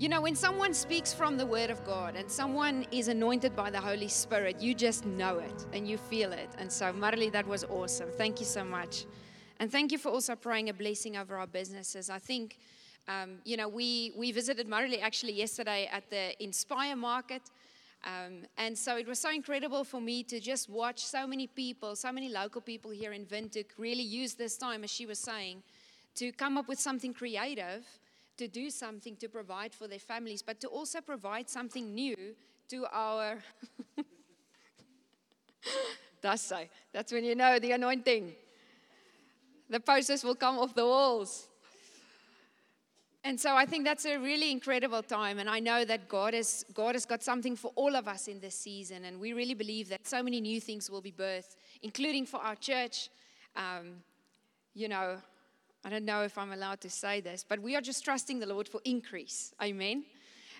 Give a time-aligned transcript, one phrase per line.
[0.00, 3.68] You know, when someone speaks from the Word of God and someone is anointed by
[3.68, 6.48] the Holy Spirit, you just know it and you feel it.
[6.56, 8.08] And so, Marley, that was awesome.
[8.16, 9.06] Thank you so much.
[9.58, 12.10] And thank you for also praying a blessing over our businesses.
[12.10, 12.58] I think,
[13.08, 17.42] um, you know, we, we visited Marley actually yesterday at the Inspire Market.
[18.04, 21.96] Um, and so it was so incredible for me to just watch so many people,
[21.96, 25.64] so many local people here in Windhoek really use this time, as she was saying,
[26.14, 27.84] to come up with something creative
[28.38, 32.16] to do something to provide for their families, but to also provide something new
[32.68, 33.38] to our.
[36.22, 36.64] That's so.
[36.92, 38.32] That's when you know the anointing.
[39.70, 41.46] The posters will come off the walls.
[43.24, 45.38] And so I think that's a really incredible time.
[45.38, 48.40] And I know that God has, God has got something for all of us in
[48.40, 49.04] this season.
[49.04, 52.54] And we really believe that so many new things will be birthed, including for our
[52.54, 53.10] church.
[53.54, 53.96] Um,
[54.72, 55.18] you know,
[55.88, 58.44] I don't know if I'm allowed to say this, but we are just trusting the
[58.44, 59.54] Lord for increase.
[59.62, 60.04] Amen.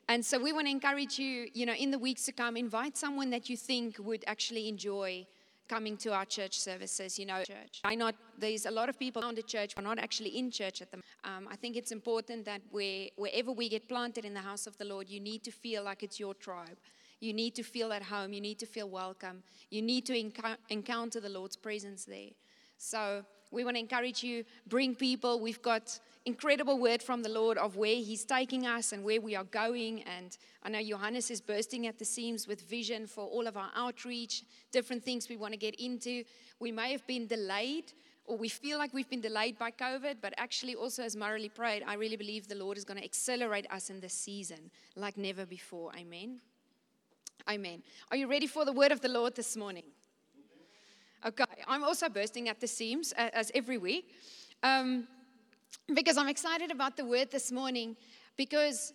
[0.08, 2.96] And so we want to encourage you, you know, in the weeks to come, invite
[2.96, 5.26] someone that you think would actually enjoy
[5.68, 7.82] coming to our church services, you know, church.
[7.84, 10.50] I not there's a lot of people around the church who are not actually in
[10.50, 14.32] church at the um, I think it's important that where, wherever we get planted in
[14.32, 16.78] the house of the Lord, you need to feel like it's your tribe.
[17.20, 18.32] You need to feel at home.
[18.32, 19.42] You need to feel welcome.
[19.68, 22.30] You need to enc- encounter the Lord's presence there.
[22.78, 25.40] So we want to encourage you, bring people.
[25.40, 29.34] We've got incredible word from the Lord of where He's taking us and where we
[29.34, 30.02] are going.
[30.02, 33.70] And I know Johannes is bursting at the seams with vision for all of our
[33.74, 36.24] outreach, different things we want to get into.
[36.60, 37.92] We may have been delayed,
[38.26, 41.82] or we feel like we've been delayed by COVID, but actually, also as Marley prayed,
[41.86, 45.46] I really believe the Lord is going to accelerate us in this season like never
[45.46, 45.92] before.
[45.96, 46.40] Amen.
[47.48, 47.82] Amen.
[48.10, 49.84] Are you ready for the word of the Lord this morning?
[51.26, 54.14] Okay, I'm also bursting at the seams as every week
[54.62, 55.08] um,
[55.92, 57.96] because I'm excited about the word this morning
[58.36, 58.92] because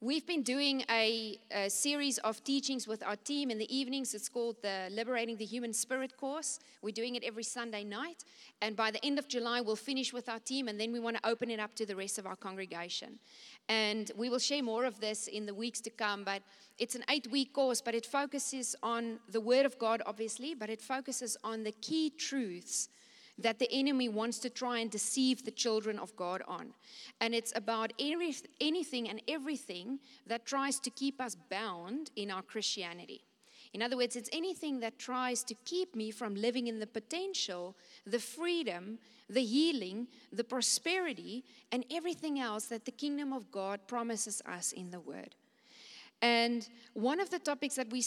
[0.00, 4.14] we've been doing a, a, series of teachings with our team in the evenings.
[4.14, 6.60] It's called the Liberating the Human Spirit course.
[6.82, 8.22] We're doing it every Sunday night.
[8.62, 11.16] And by the end of July, we'll finish with our team and then we want
[11.16, 13.18] to open it up to the rest of our congregation.
[13.68, 16.22] And we will share more of this in the weeks to come.
[16.22, 16.42] But
[16.78, 20.70] it's an eight week course, but it focuses on the Word of God, obviously, but
[20.70, 22.88] it focuses on the key truths
[23.38, 26.74] that the enemy wants to try and deceive the children of God on.
[27.20, 32.42] And it's about any, anything and everything that tries to keep us bound in our
[32.42, 33.22] Christianity.
[33.74, 37.76] In other words, it's anything that tries to keep me from living in the potential,
[38.06, 44.40] the freedom, the healing, the prosperity, and everything else that the kingdom of God promises
[44.46, 45.34] us in the Word.
[46.22, 48.02] And one of the topics that we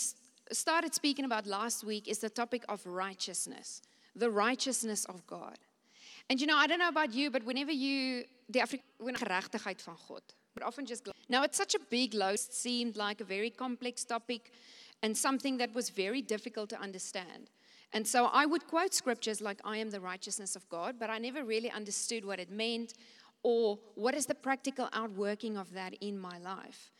[0.51, 3.81] started speaking about last week is the topic of righteousness,
[4.15, 5.57] the righteousness of God.
[6.29, 9.95] And you know, I don't know about you, but whenever you, the African gerechtigheid van
[10.07, 10.21] God,
[10.53, 14.51] but often just, now it's such a big load, seemed like a very complex topic
[15.01, 17.49] and something that was very difficult to understand.
[17.93, 21.17] And so I would quote scriptures like, I am the righteousness of God, but I
[21.17, 22.93] never really understood what it meant
[23.43, 26.91] or what is the practical outworking of that in my life.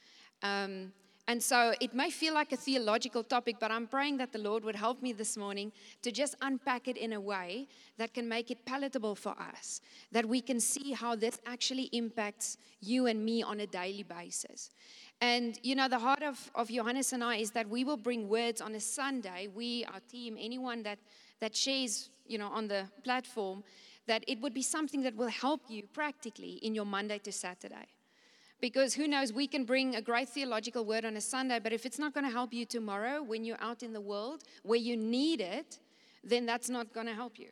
[0.42, 0.92] Um,
[1.28, 4.64] and so it may feel like a theological topic, but I'm praying that the Lord
[4.64, 5.72] would help me this morning
[6.02, 7.68] to just unpack it in a way
[7.98, 12.58] that can make it palatable for us, that we can see how this actually impacts
[12.82, 14.72] you and me on a daily basis.
[15.22, 18.28] And you know, the heart of, of Johannes and I is that we will bring
[18.28, 20.98] words on a Sunday, we, our team, anyone that,
[21.40, 23.64] that shares, you know, on the platform,
[24.08, 27.88] that it would be something that will help you practically in your Monday to Saturday.
[28.62, 31.86] Because who knows, we can bring a great theological word on a Sunday, but if
[31.86, 34.96] it's not going to help you tomorrow when you're out in the world where you
[34.96, 35.80] need it,
[36.24, 37.50] then that's not going to help you.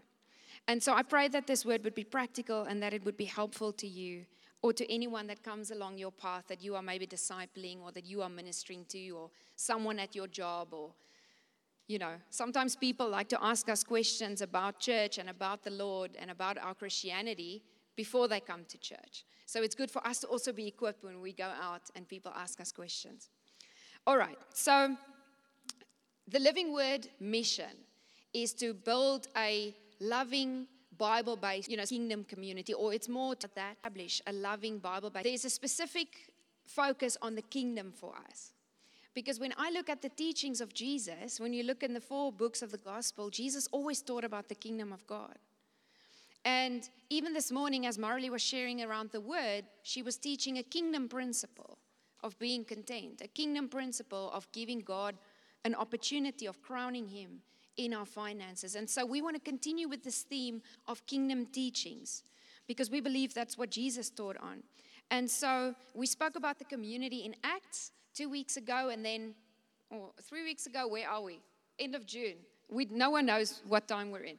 [0.68, 3.26] And so I pray that this word would be practical and that it would be
[3.26, 4.26] helpful to you
[4.62, 8.06] or to anyone that comes along your path that you are maybe discipling or that
[8.06, 10.92] you are ministering to or someone at your job or
[11.88, 16.12] you know sometimes people like to ask us questions about church and about the lord
[16.20, 17.64] and about our christianity
[18.04, 19.16] before they come to church
[19.50, 22.32] so it's good for us to also be equipped when we go out and people
[22.36, 23.30] ask us questions.
[24.06, 24.96] All right, so
[26.28, 27.76] the Living Word mission
[28.32, 30.68] is to build a loving,
[31.00, 35.10] Bible based, you know, kingdom community, or it's more to that, establish a loving Bible
[35.10, 35.24] based.
[35.24, 36.10] There's a specific
[36.68, 38.52] focus on the kingdom for us.
[39.16, 42.32] Because when I look at the teachings of Jesus, when you look in the four
[42.32, 45.40] books of the gospel, Jesus always taught about the kingdom of God.
[46.46, 50.64] And even this morning, as Marley was sharing around the word, she was teaching a
[50.64, 51.78] kingdom principle
[52.24, 55.16] of being contained, a kingdom principle of giving God
[55.66, 57.42] an opportunity of crowning Him
[57.78, 58.76] in our finances.
[58.76, 62.24] And so we want to continue with this theme of kingdom teachings
[62.68, 64.64] because we believe that's what Jesus taught on.
[65.12, 69.34] And so we spoke about the community in Acts two weeks ago, and then
[69.90, 71.40] or three weeks ago, where are we?
[71.80, 72.36] End of June.
[72.70, 74.38] We, no one knows what time we're in.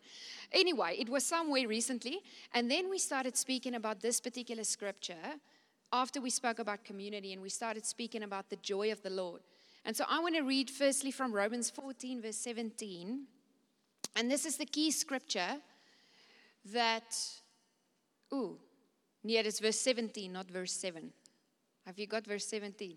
[0.53, 2.21] Anyway, it was somewhere recently.
[2.55, 5.39] And then we started speaking about this particular scripture
[5.93, 9.41] after we spoke about community and we started speaking about the joy of the Lord.
[9.85, 13.27] And so I want to read firstly from Romans 14, verse 17.
[14.17, 15.57] And this is the key scripture
[16.73, 17.17] that,
[18.33, 18.59] ooh,
[19.23, 21.11] yeah, it's verse 17, not verse 7.
[21.87, 22.97] Have you got verse 17?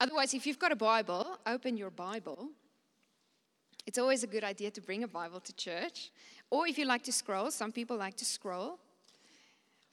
[0.00, 2.48] Otherwise, if you've got a Bible, open your Bible.
[3.88, 6.10] It's always a good idea to bring a Bible to church.
[6.50, 8.78] Or if you like to scroll, some people like to scroll.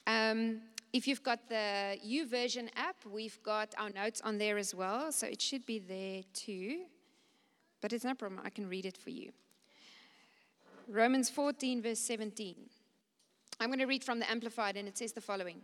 [0.06, 0.60] Um,
[0.92, 5.10] if you've got the YouVersion app, we've got our notes on there as well.
[5.12, 6.82] So it should be there too.
[7.80, 9.32] But it's no problem, I can read it for you.
[10.86, 12.54] Romans 14, verse 17.
[13.60, 15.62] I'm going to read from the Amplified, and it says the following.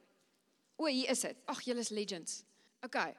[0.78, 1.36] Where is it?
[1.48, 2.44] Oh, julle legends.
[2.82, 3.12] Okay.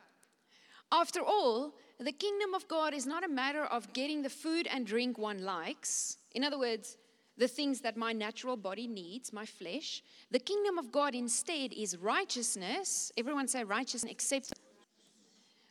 [0.92, 4.86] After all, the kingdom of God is not a matter of getting the food and
[4.86, 6.18] drink one likes.
[6.34, 6.98] In other words,
[7.38, 10.04] the things that my natural body needs, my flesh.
[10.31, 13.12] The kingdom of God instead is righteousness.
[13.18, 14.54] Everyone say righteousness, except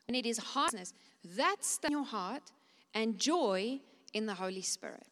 [0.09, 0.93] and it is heartness.
[1.25, 2.43] That's in your heart
[2.95, 3.81] and joy
[4.13, 5.07] in the Holy Spirit.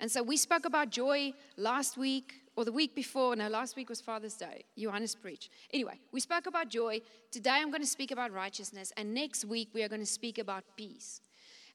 [0.00, 3.34] And so we spoke about joy last week or the week before.
[3.36, 4.64] No, last week was Father's Day.
[4.76, 5.50] Johannes preached.
[5.72, 7.00] Anyway, we spoke about joy.
[7.30, 8.92] Today I'm going to speak about righteousness.
[8.96, 11.20] And next week we are going to speak about peace.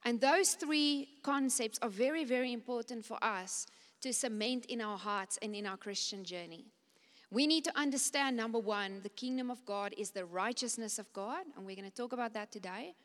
[0.06, 3.68] And those three concepts are very, very important for us
[4.02, 6.66] to cement in our hearts and in our Christian journey.
[7.30, 11.46] We need to understand number one, the kingdom of God is the righteousness of God,
[11.56, 12.96] and we're going to talk about that today.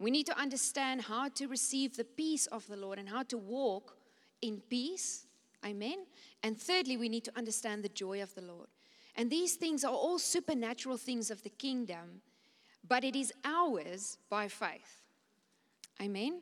[0.00, 3.38] We need to understand how to receive the peace of the Lord and how to
[3.38, 3.96] walk
[4.42, 5.26] in peace.
[5.64, 6.06] Amen.
[6.42, 8.68] And thirdly, we need to understand the joy of the Lord.
[9.16, 12.22] And these things are all supernatural things of the kingdom,
[12.86, 15.02] but it is ours by faith.
[16.00, 16.40] Amen.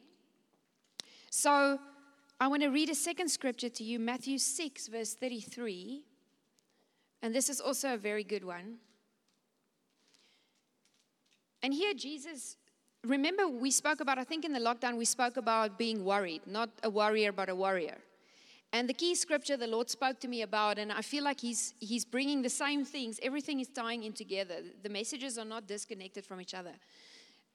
[1.31, 1.79] So,
[2.41, 6.05] I want to read a second scripture to you, Matthew 6, verse 33.
[7.20, 8.76] And this is also a very good one.
[11.65, 12.56] And here, Jesus,
[13.05, 16.70] remember, we spoke about, I think in the lockdown, we spoke about being worried, not
[16.85, 17.99] a warrior, but a warrior.
[18.73, 21.75] And the key scripture the Lord spoke to me about, and I feel like He's,
[21.81, 24.56] he's bringing the same things, everything is tying in together.
[24.82, 26.73] The messages are not disconnected from each other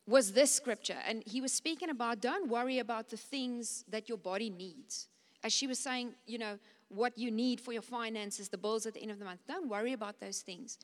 [0.05, 0.97] was this scripture.
[1.07, 5.07] And he was speaking about don't worry about the things that your body needs.
[5.43, 6.57] As she was saying, you know,
[6.89, 9.41] what you need for your finances, the bills at the end of the month.
[9.47, 10.77] Don't worry about those things.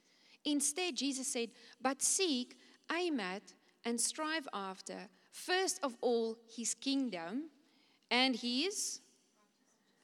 [0.45, 1.49] Instead, Jesus said,
[1.81, 2.57] but seek,
[2.91, 3.43] aim at,
[3.85, 7.49] and strive after, first of all, his kingdom
[8.09, 9.01] and his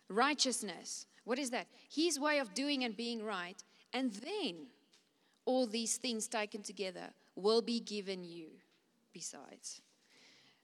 [0.09, 1.05] righteousness.
[1.23, 1.67] What is that?
[1.89, 3.61] His way of doing and being right.
[3.93, 4.67] And then
[5.45, 8.47] all these things taken together will be given you
[9.13, 9.81] besides.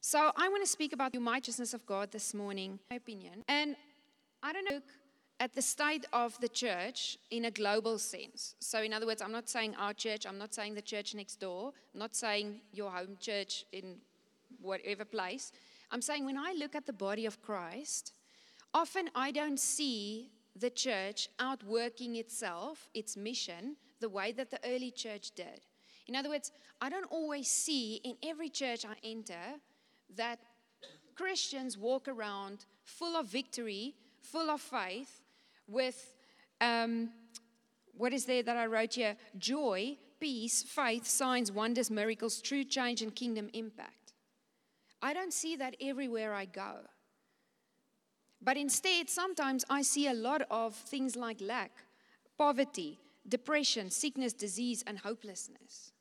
[0.02, 3.44] So I want to speak about the righteousness of God this morning, my opinion.
[3.48, 3.76] And
[4.42, 4.82] I don't know
[5.40, 8.56] at the state of the church in a global sense.
[8.60, 11.40] So, in other words, I'm not saying our church, I'm not saying the church next
[11.40, 13.98] door, I'm not saying your home church in
[14.62, 15.52] whatever place.
[15.90, 18.14] I'm saying when I look at the body of Christ,
[18.74, 24.92] often I don't see the church outworking itself, its mission, the way that the early
[24.92, 25.62] church did.
[26.08, 26.52] In other words,
[26.82, 29.60] I don't always see in every church I enter
[30.16, 30.40] that
[31.16, 35.22] Christians walk around full of victory, full of faith,
[35.68, 36.16] with
[36.60, 37.12] um,
[37.96, 39.16] what is there that I wrote here?
[39.38, 44.14] Joy, peace, faith, signs, wonders, miracles, true change, and kingdom impact.
[45.02, 46.82] I don't see that everywhere I go.
[48.42, 51.72] But instead, sometimes I see a lot of things like lack,
[52.38, 55.92] poverty, depression, sickness, disease, and hopelessness.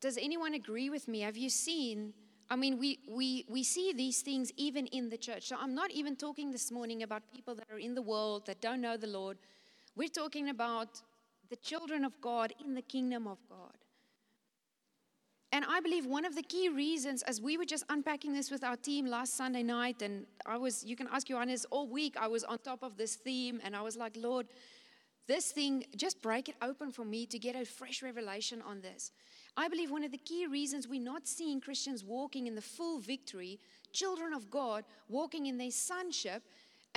[0.00, 1.20] Does anyone agree with me?
[1.20, 2.14] Have you seen?
[2.50, 5.48] I mean, we, we, we see these things even in the church.
[5.48, 8.60] So I'm not even talking this morning about people that are in the world that
[8.60, 9.38] don't know the Lord.
[9.96, 11.00] We're talking about
[11.48, 13.76] the children of God in the kingdom of God.
[15.54, 18.64] And I believe one of the key reasons, as we were just unpacking this with
[18.64, 22.26] our team last Sunday night, and I was, you can ask Johannes, all week I
[22.26, 24.48] was on top of this theme, and I was like, Lord,
[25.28, 29.12] this thing, just break it open for me to get a fresh revelation on this.
[29.56, 32.98] I believe one of the key reasons we're not seeing Christians walking in the full
[32.98, 33.60] victory,
[33.92, 36.42] children of God walking in their sonship,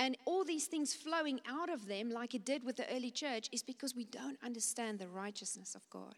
[0.00, 3.48] and all these things flowing out of them like it did with the early church,
[3.52, 6.16] is because we don't understand the righteousness of God.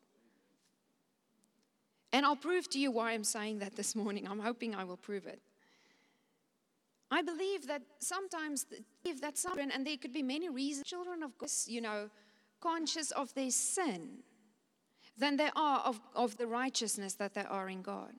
[2.12, 4.26] And I'll prove to you why I'm saying that this morning.
[4.28, 5.40] I'm hoping I will prove it.
[7.10, 8.66] I believe that sometimes,
[9.04, 12.10] if that's children, and there could be many reasons, children of course, you know,
[12.60, 14.22] conscious of their sin.
[15.20, 18.14] than they are of, of the righteousness that they are in God.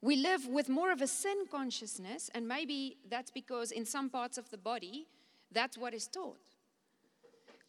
[0.00, 4.38] We live with more of a sin consciousness, and maybe that's because in some parts
[4.38, 5.06] of the body,
[5.52, 6.38] that's what is taught.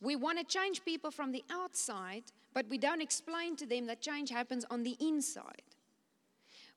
[0.02, 4.02] We want to change people from the outside, but we don't explain to them that
[4.02, 5.62] change happens on the inside.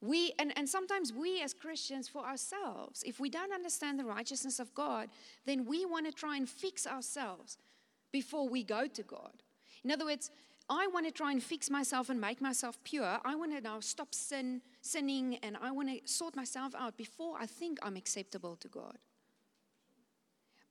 [0.01, 4.59] We, and, and sometimes we as Christians for ourselves, if we don't understand the righteousness
[4.59, 5.09] of God,
[5.47, 7.57] then we want to try and fix ourselves
[8.11, 9.43] before we go to God.
[9.85, 10.31] In other words,
[10.69, 13.19] I want to try and fix myself and make myself pure.
[13.25, 17.37] I want to now stop sin, sinning, and I want to sort myself out before
[17.39, 18.99] I think I'm acceptable to God.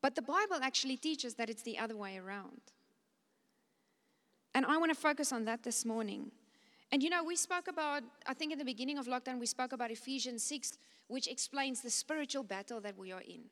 [0.02, 2.62] But the Bible actually teaches that it's the other way around.
[4.54, 6.32] And I want to focus on that this morning.
[6.92, 9.72] And you know, we spoke about, I think in the beginning of lockdown, we spoke
[9.72, 10.78] about Ephesians 6,
[11.08, 13.44] which explains the spiritual battle that we are in.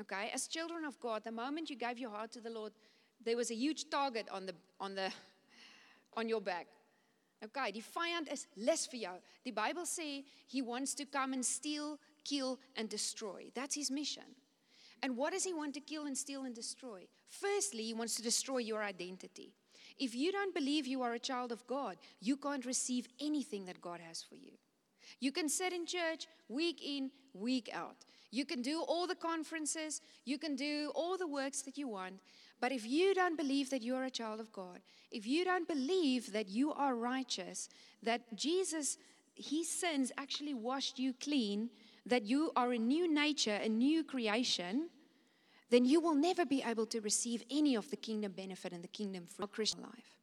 [0.00, 2.72] Okay, as children of God, the moment you gave your heart to the Lord,
[3.24, 5.12] there was a huge target on the on the
[6.16, 6.66] on your back.
[7.44, 10.28] Okay, die vyand is lus vir jou.
[10.46, 13.50] He wants to come and steal, kill and destroy.
[13.54, 14.24] That's his mission.
[15.02, 17.06] And what does he want to kill and steal and destroy?
[17.28, 19.52] Firstly, he wants to destroy your identity.
[19.98, 23.80] If you don't believe you are a child of God, you can't receive anything that
[23.80, 24.52] God has for you.
[25.20, 27.96] You can sit in church week in, week out.
[28.30, 32.14] You can do all the conferences, you can do all the works that you want.
[32.60, 35.68] But if you don't believe that you are a child of God, if you don't
[35.68, 37.68] believe that you are righteous,
[38.02, 38.96] that Jesus,
[39.34, 41.70] his sins actually washed you clean,
[42.06, 44.88] that you are a new nature, a new creation,
[45.70, 48.88] then you will never be able to receive any of the kingdom benefit and the
[48.88, 50.16] kingdom for your Christian life.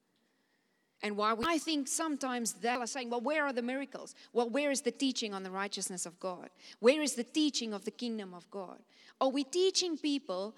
[1.03, 4.13] And why we, I think sometimes they are saying, well, where are the miracles?
[4.33, 6.49] Well, where is the teaching on the righteousness of God?
[6.79, 8.77] Where is the teaching of the kingdom of God?
[9.19, 10.55] Are we teaching people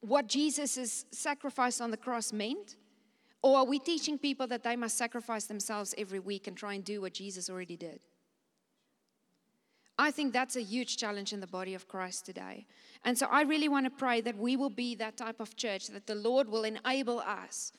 [0.00, 2.76] what Jesus' sacrifice on the cross meant?
[3.42, 6.84] Or are we teaching people that they must sacrifice themselves every week and try and
[6.84, 8.00] do what Jesus already did?
[9.98, 12.66] I think that's a huge challenge in the body of Christ today.
[13.04, 15.88] And so I really want to pray that we will be that type of church,
[15.88, 17.72] that the Lord will enable us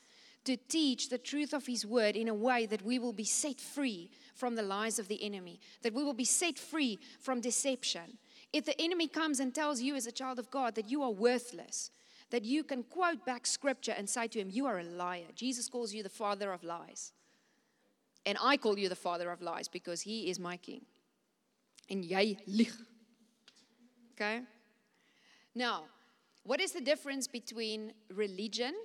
[0.45, 3.59] to teach the truth of His word in a way that we will be set
[3.59, 8.17] free from the lies of the enemy, that we will be set free from deception.
[8.53, 11.11] If the enemy comes and tells you as a child of God that you are
[11.11, 11.91] worthless,
[12.29, 15.25] that you can quote back scripture and say to him, You are a liar.
[15.35, 17.11] Jesus calls you the father of lies.
[18.25, 20.85] And I call you the father of lies because he is my king
[21.87, 22.75] en jy lieg.
[24.13, 24.41] Okay?
[25.53, 25.83] Now,
[26.43, 28.75] what is the difference between religion,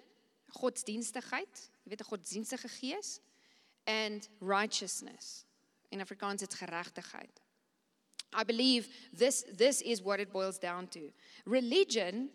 [0.60, 3.20] godsdienstigheid, jy weet 'n godsdienstige gees,
[3.86, 5.44] and righteousness?
[5.90, 7.40] In Afrikaans it's geregtigheid.
[8.32, 11.12] I believe this this is what it boils down to.
[11.44, 12.30] Religion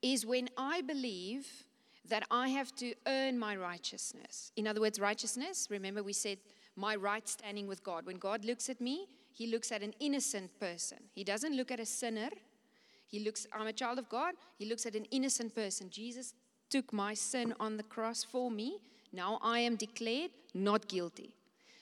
[0.00, 1.66] is when I believe
[2.08, 4.52] that I have to earn my righteousness.
[4.56, 6.38] In other words, righteousness, remember we said
[6.76, 8.06] my right standing with God.
[8.06, 10.98] When God looks at me, he looks at an innocent person.
[11.14, 12.28] He doesn't look at a sinner.
[13.06, 14.34] He looks, I'm a child of God.
[14.58, 15.90] He looks at an innocent person.
[15.90, 16.34] Jesus
[16.70, 18.78] took my sin on the cross for me.
[19.12, 21.34] Now I am declared not guilty.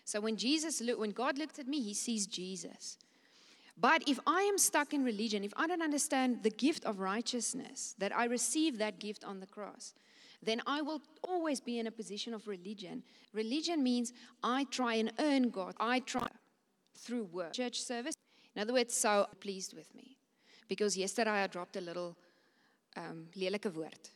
[0.05, 2.99] So when Jesus looked, when God looked at me, he sees Jesus.
[3.81, 7.95] But if I am stuck in religion, if I don't understand the gift of righteousness,
[7.99, 9.95] that I receive that gift on the cross,
[10.43, 13.03] then I will always be in a position of religion.
[13.33, 15.75] Religion means I try and earn God.
[15.79, 16.29] I try
[17.01, 17.53] through work.
[17.53, 18.15] Church service,
[18.55, 20.17] in other words, so pleased with me.
[20.69, 22.17] Because yesterday I dropped a little
[22.97, 24.11] um, lelike woord.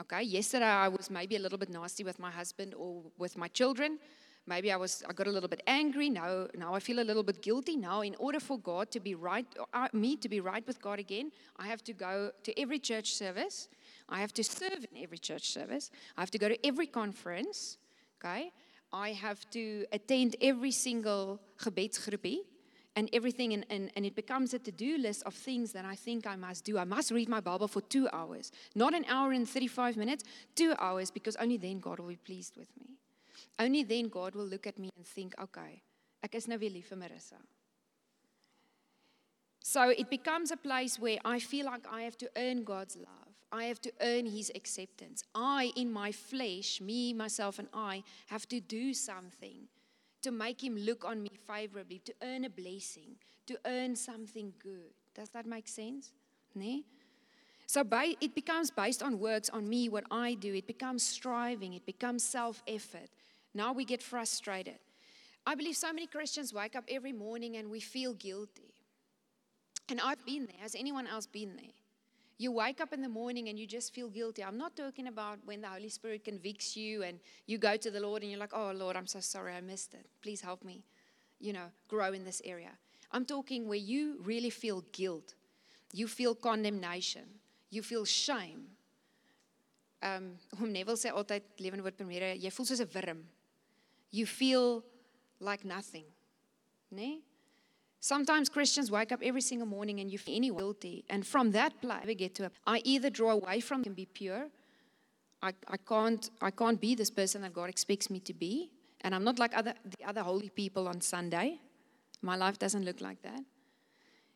[0.00, 3.48] Okay, yesterday I was maybe a little bit nasty with my husband or with my
[3.48, 3.98] children.
[4.46, 6.08] Maybe I was I got a little bit angry.
[6.08, 7.76] Now now I feel a little bit guilty.
[7.76, 10.98] Now in order for God to be right uh, me to be right with God
[11.00, 13.68] again, I have to go to every church service.
[14.08, 15.90] I have to serve in every church service.
[16.16, 17.76] I have to go to every conference.
[18.18, 18.52] Okay?
[18.92, 22.38] I have to attend every single gebedsgroepie
[22.96, 25.94] and everything, and, and, and it becomes a to do list of things that I
[25.94, 26.78] think I must do.
[26.78, 30.24] I must read my Bible for two hours, not an hour and 35 minutes,
[30.56, 32.96] two hours, because only then God will be pleased with me.
[33.58, 35.82] Only then God will look at me and think, okay,
[36.24, 37.38] ek is nou weer lief vir Marissa.
[39.62, 43.27] So it becomes a place where I feel like I have to earn God's love.
[43.50, 45.24] I have to earn his acceptance.
[45.34, 49.68] I, in my flesh, me, myself, and I, have to do something
[50.22, 54.92] to make him look on me favorably, to earn a blessing, to earn something good.
[55.14, 56.12] Does that make sense?
[56.54, 56.84] Nee?
[57.66, 60.54] So by, it becomes based on works, on me, what I do.
[60.54, 63.10] It becomes striving, it becomes self effort.
[63.54, 64.78] Now we get frustrated.
[65.46, 68.74] I believe so many Christians wake up every morning and we feel guilty.
[69.88, 70.60] And I've been there.
[70.60, 71.72] Has anyone else been there?
[72.40, 74.44] You wake up in the morning and you just feel guilty.
[74.44, 77.98] I'm not talking about when the Holy Spirit convicts you and you go to the
[77.98, 80.06] Lord and you're like, oh, Lord, I'm so sorry I missed it.
[80.22, 80.84] Please help me,
[81.40, 82.70] you know, grow in this area.
[83.10, 85.34] I'm talking where you really feel guilt,
[85.92, 87.24] you feel condemnation,
[87.70, 88.68] you feel shame.
[90.00, 93.24] Um, hom Neville sê altyd lewende woord primêre, jy voel soos 'n wurm.
[94.12, 94.84] You feel
[95.40, 96.06] like nothing.
[96.90, 97.24] Nee?
[98.00, 101.04] Sometimes Christians wake up every single morning and you feel any guilty.
[101.10, 104.06] And from that place, we get to a, I either draw away from and be
[104.06, 104.48] pure.
[105.42, 108.70] I, I, can't, I can't be this person that God expects me to be.
[109.00, 111.60] And I'm not like other, the other holy people on Sunday.
[112.22, 113.40] My life doesn't look like that.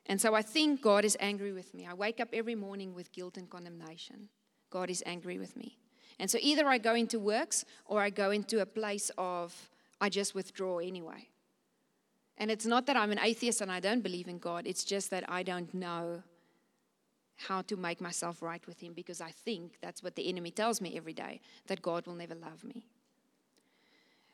[0.06, 1.86] And so I think God is angry with me.
[1.86, 4.28] I wake up every morning with guilt and condemnation.
[4.70, 5.78] God is angry with me.
[6.18, 10.08] And so either I go into works or I go into a place of, I
[10.08, 11.28] just withdraw anyway.
[12.38, 15.10] And it's not that I'm an atheist and I don't believe in God, it's just
[15.10, 16.22] that I don't know
[17.36, 20.80] how to make myself right with Him because I think that's what the enemy tells
[20.80, 22.86] me every day that God will never love me.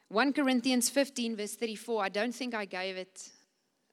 [0.08, 3.30] 1 Corinthians 15, verse 34, I don't think I gave it.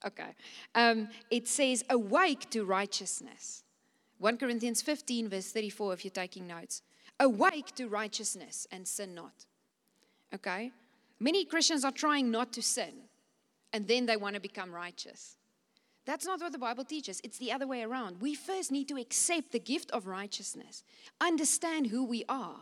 [0.06, 0.36] Okay.
[0.74, 3.64] Um, it says, Awake to righteousness.
[4.20, 6.82] 1 Corinthians 15, verse 34, if you're taking notes.
[7.20, 9.46] Awake to righteousness and sin not.
[10.34, 10.72] Okay?
[11.20, 12.94] Many Christians are trying not to sin
[13.74, 15.36] and then they want to become righteous.
[16.06, 17.20] That's not what the Bible teaches.
[17.24, 18.22] It's the other way around.
[18.22, 20.84] We first need to accept the gift of righteousness,
[21.20, 22.60] understand who we are.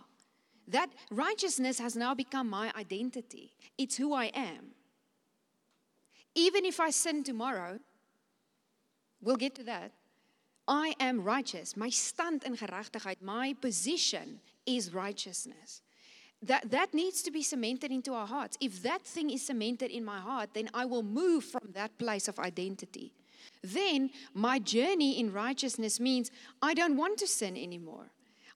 [0.67, 4.71] That righteousness has now become my identity, it's who I am.
[6.35, 7.79] Even if I sin tomorrow,
[9.21, 9.91] we'll get to that.
[10.67, 11.75] I am righteous.
[11.75, 15.81] My stand in gerechtigheid, my position is righteousness
[16.47, 18.57] that, that needs to be cemented into our hearts.
[18.59, 22.27] If that thing is cemented in my heart, then I will move from that place
[22.27, 23.13] of identity.
[23.63, 26.31] Then my journey in righteousness means
[26.61, 28.07] I don't want to sin anymore.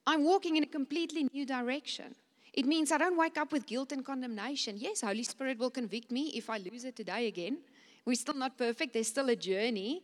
[0.06, 2.14] I'm walking in a completely new direction.
[2.52, 4.76] It means I don't wake up with guilt and condemnation.
[4.78, 7.58] Yes, Holy Spirit will convict me if I lose it today again.
[8.04, 8.94] We're still not perfect.
[8.94, 10.02] There's still a journey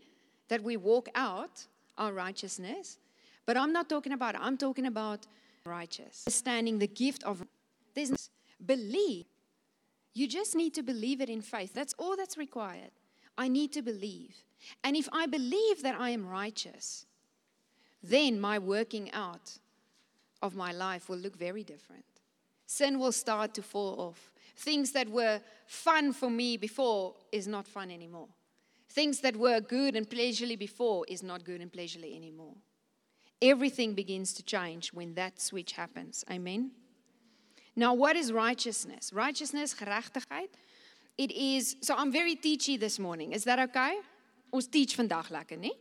[0.49, 2.99] that we walk out our righteousness.
[3.47, 5.27] But I'm not talking about, I'm talking about
[5.67, 6.25] righteous.
[6.27, 7.43] Understanding the gift of
[7.95, 8.17] there's no
[8.65, 9.27] believe.
[10.15, 11.75] You just need to believe it in faith.
[11.75, 12.93] That's all that's required.
[13.37, 14.45] I need to believe.
[14.83, 17.07] And if I believe that I am righteous,
[18.03, 19.59] then my working out
[20.41, 22.05] of my life will look very different.
[22.67, 24.31] Sin will start to fall off.
[24.57, 28.29] Things that were fun for me before is not fun anymore.
[28.89, 32.55] Things that were good and pleasurely before is not good and pleasurely anymore.
[33.43, 36.25] Everything begins to change when that switch happens.
[36.31, 36.71] Amen.
[37.77, 39.13] Now, what is righteousness?
[39.13, 40.49] Righteousness, gerechtigheid.
[41.19, 43.33] It is, so I'm very teachy this morning.
[43.33, 43.99] Is that okay?
[44.53, 45.73] Ons teach vandag lekker, nie?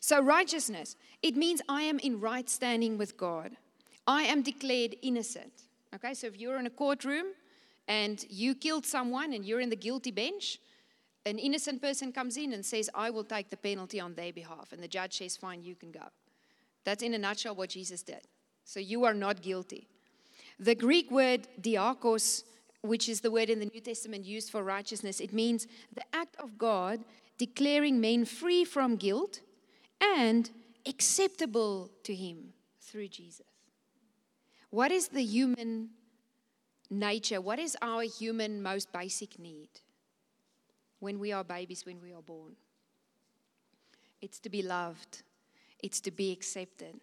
[0.00, 3.56] So righteousness, it means I am in right standing with God.
[4.06, 5.52] I am declared innocent.
[5.94, 7.26] Okay, so if you're in a courtroom
[7.86, 10.58] and you killed someone and you're in the guilty bench,
[11.26, 14.72] an innocent person comes in and says, I will take the penalty on their behalf.
[14.72, 16.04] And the judge says, Fine, you can go.
[16.84, 18.22] That's in a nutshell what Jesus did.
[18.64, 19.88] So you are not guilty.
[20.60, 22.42] The Greek word diakos,
[22.82, 26.36] which is the word in the New Testament used for righteousness, it means the act
[26.40, 27.04] of God
[27.38, 29.40] declaring men free from guilt
[30.00, 30.50] and
[30.86, 33.46] acceptable to Him through Jesus.
[34.70, 35.90] What is the human
[36.90, 37.40] nature?
[37.40, 39.68] What is our human most basic need
[40.98, 42.56] when we are babies, when we are born?
[44.20, 45.22] It's to be loved,
[45.78, 46.98] it's to be accepted.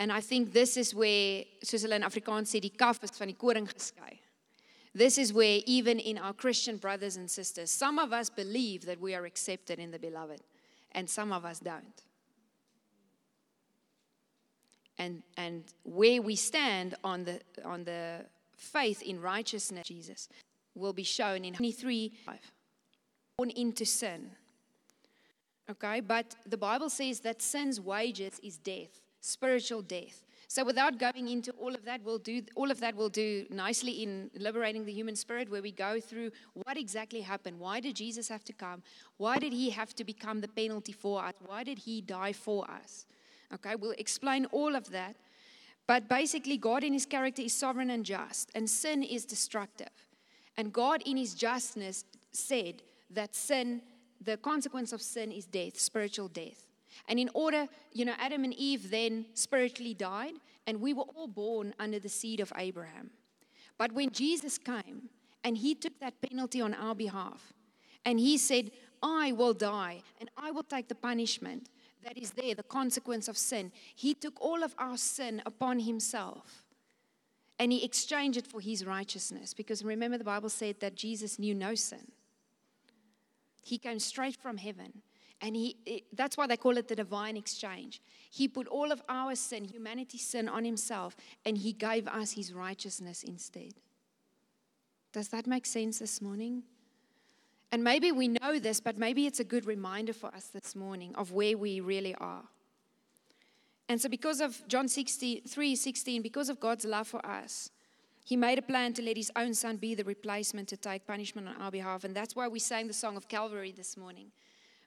[0.00, 3.28] And I think this is where, soos hulle in Afrikaans sê, die kaf is van
[3.28, 4.18] die koring geskei.
[4.94, 9.00] This is where even in our Christian brothers and sisters, some of us believe that
[9.00, 10.40] we are accepted in the beloved,
[10.92, 12.02] and some of us don't.
[14.98, 18.24] And, and where we stand on the, on the
[18.56, 20.28] faith in righteousness, Jesus,
[20.74, 22.38] will be shown in 23 5.
[23.36, 24.30] born into sin.
[25.70, 30.22] Okay, but the Bible says that sin's wages is death spiritual death.
[30.50, 34.02] So without going into all of that, we'll do all of that we'll do nicely
[34.02, 37.60] in liberating the human spirit, where we go through what exactly happened.
[37.60, 38.82] Why did Jesus have to come?
[39.18, 41.34] Why did he have to become the penalty for us?
[41.44, 43.04] Why did he die for us?
[43.52, 45.16] Okay, we'll explain all of that.
[45.86, 49.88] But basically, God in his character is sovereign and just, and sin is destructive.
[50.56, 53.82] And God in his justness said that sin,
[54.22, 56.67] the consequence of sin is death, spiritual death.
[57.08, 60.34] And in order, you know, Adam and Eve then spiritually died,
[60.66, 63.10] and we were all born under the seed of Abraham.
[63.76, 65.08] But when Jesus came
[65.44, 67.52] and he took that penalty on our behalf,
[68.04, 68.70] and he said,
[69.02, 71.68] I will die and I will take the punishment
[72.04, 73.72] that is there, the consequence of sin.
[73.94, 76.64] He took all of our sin upon himself
[77.58, 79.52] and he exchanged it for his righteousness.
[79.52, 82.12] Because remember, the Bible said that Jesus knew no sin.
[83.62, 85.02] He came straight from heaven.
[85.40, 88.02] And he, it, that's why they call it the divine exchange.
[88.30, 92.52] He put all of our sin, humanity's sin, on himself, and he gave us his
[92.52, 93.74] righteousness instead.
[95.12, 96.64] Does that make sense this morning?
[97.70, 101.14] And maybe we know this, but maybe it's a good reminder for us this morning
[101.14, 102.42] of where we really are.
[103.88, 107.70] And so, because of John 16, 3 16, because of God's love for us,
[108.24, 111.48] he made a plan to let his own son be the replacement to take punishment
[111.48, 112.04] on our behalf.
[112.04, 114.30] And that's why we sang the song of Calvary this morning.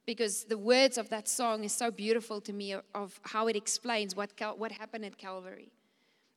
[0.05, 4.15] Because the words of that song is so beautiful to me of how it explains
[4.15, 5.71] what, Cal- what happened at Calvary.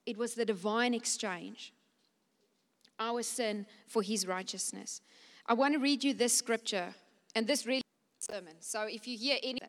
[0.06, 1.72] It was the divine exchange,
[2.98, 5.00] our sin for his righteousness.
[5.46, 6.94] I want to read you this scripture,
[7.34, 7.82] and this really
[8.18, 8.54] sermon.
[8.60, 9.60] So if you hear any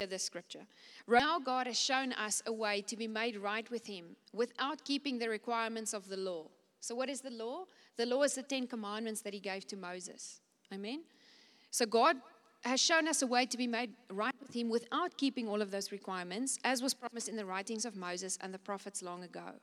[0.00, 0.66] of this scripture,
[1.08, 5.18] now God has shown us a way to be made right with Him without keeping
[5.18, 6.46] the requirements of the law.
[6.80, 7.64] So, what is the law?
[7.96, 10.40] The law is the Ten Commandments that He gave to Moses.
[10.72, 11.02] Amen.
[11.70, 12.16] So, God
[12.68, 15.70] has shown us a way to be made right with Him without keeping all of
[15.70, 19.60] those requirements, as was promised in the writings of Moses and the prophets long ago.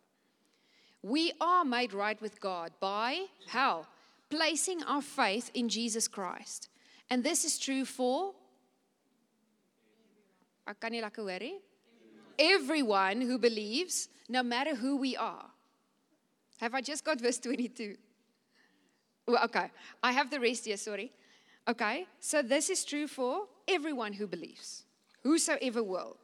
[1.02, 3.86] We are made right with God by how?
[4.34, 6.70] placing our faith in Jesus Christ.
[7.10, 8.34] And this is true for
[12.40, 15.46] everyone who believes, no matter who we are.
[16.58, 17.96] Have I just got verse 22?
[19.28, 19.70] Well, okay,
[20.02, 21.12] I have the rest here, sorry.
[21.68, 24.84] Okay, so this is true for everyone who believes,
[25.24, 26.18] whosoever will.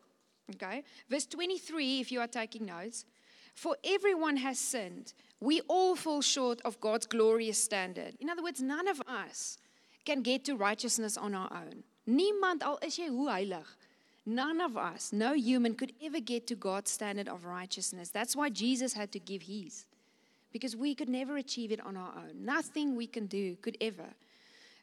[0.55, 3.05] Okay, verse 23, if you are taking notes,
[3.53, 8.15] for everyone has sinned we all fall short of God's glorious standard.
[8.19, 9.57] In other words, none of us
[10.05, 11.83] can get to righteousness on our own.
[12.07, 13.65] Niemand al is jy heilig.
[14.25, 18.09] None of us, no human could ever get to God's standard of righteousness.
[18.09, 19.85] That's why Jesus had to give his.
[20.51, 22.43] Because we could never achieve it on our own.
[22.43, 24.09] Nothing we can do could ever.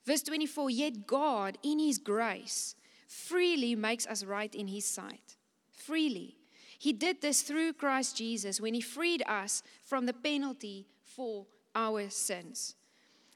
[0.07, 2.77] Verse 24, yet God in his grace
[3.09, 5.37] freely makes us right in his sight.
[5.73, 6.37] Freely.
[6.79, 12.09] He did this through Christ Jesus when he freed us from the penalty for our
[12.09, 12.77] sins.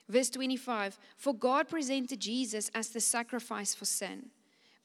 [0.09, 4.27] Verse 25 For God presented Jesus as the sacrifice for sin.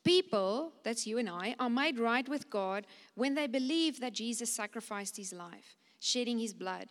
[0.04, 4.54] People, that's you and I, are made right with God when they believe that Jesus
[4.54, 6.88] sacrificed his life, shedding his blood.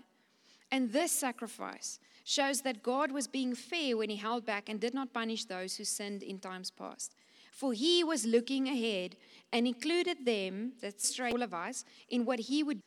[0.72, 4.94] And this sacrifice shows that God was being fair when he held back and did
[4.94, 7.14] not punish those who sinned in times past.
[7.52, 9.16] For he was looking ahead
[9.52, 12.80] and included them, that's straight all of us, in what he would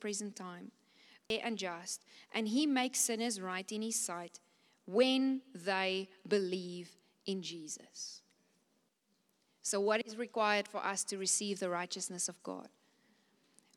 [0.00, 0.70] present time
[1.28, 2.04] fair and just.
[2.32, 4.40] And he makes sinners right in his sight
[4.86, 6.90] when they believe
[7.26, 8.22] in Jesus.
[9.62, 12.68] So, what is required for us to receive the righteousness of God?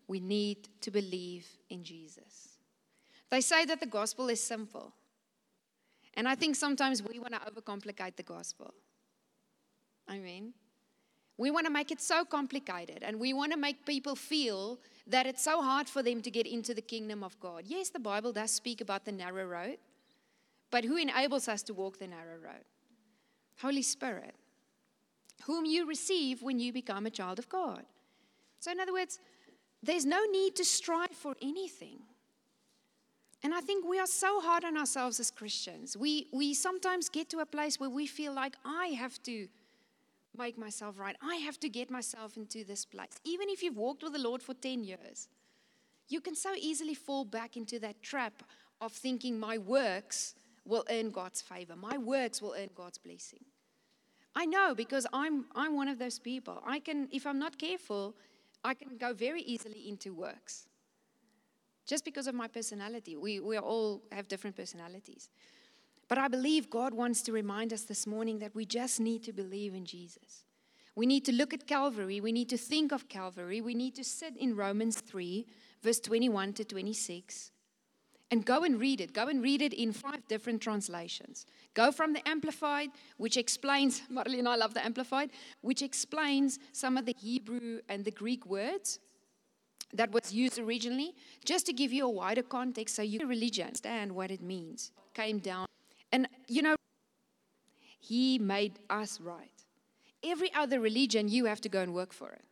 [0.08, 2.58] We need to believe in Jesus.
[3.30, 4.94] They say that the gospel is simple.
[6.18, 8.74] And I think sometimes we want to overcomplicate the gospel.
[10.08, 10.54] I mean,
[11.38, 15.28] we want to make it so complicated and we want to make people feel that
[15.28, 17.66] it's so hard for them to get into the kingdom of God.
[17.68, 19.78] Yes, the Bible does speak about the narrow road,
[20.72, 22.66] but who enables us to walk the narrow road?
[23.62, 24.34] Holy Spirit,
[25.44, 27.84] whom you receive when you become a child of God.
[28.60, 29.20] So, in other words,
[29.84, 32.00] there's no need to strive for anything.
[33.44, 35.96] And I think we are so hard on ourselves as Christians.
[35.96, 39.48] We, we sometimes get to a place where we feel like I have to
[40.38, 41.16] make myself right.
[41.22, 43.12] I have to get myself into this place.
[43.24, 45.28] Even if you've walked with the Lord for 10 years,
[46.10, 48.44] you can so easily fall back into that trap
[48.82, 53.44] of thinking my works will earn God's favor, my works will earn God's blessing.
[54.36, 56.62] I know because I'm, I'm one of those people.
[56.66, 58.14] I can, if I'm not careful,
[58.64, 60.67] I can go very easily into works.
[61.88, 63.16] Just because of my personality.
[63.16, 65.30] We, we all have different personalities.
[66.10, 69.34] But I believe God wants to remind us this morning that we just need to
[69.34, 70.44] believe in Jesus.
[70.96, 72.20] We need to look at Calvary.
[72.20, 73.62] We need to think of Calvary.
[73.62, 75.46] We need to sit in Romans 3,
[75.82, 77.52] verse 21 to 26,
[78.32, 79.14] and go and read it.
[79.14, 81.46] Go and read it in five different translations.
[81.74, 85.30] Go from the Amplified, which explains, Marlene and I love the Amplified,
[85.62, 89.00] which explains some of the Hebrew and the Greek words
[89.94, 91.14] that was used originally,
[91.46, 94.92] just to give you a wider context so you religion understand what it means.
[95.14, 95.68] Came down
[96.12, 96.76] and you know,
[98.00, 99.52] He made us right.
[100.24, 102.44] Every other religion, you have to go and work for it.